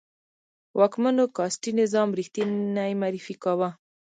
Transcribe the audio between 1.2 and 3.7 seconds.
کاسټي نظام ریښتنی معرفي کاوه.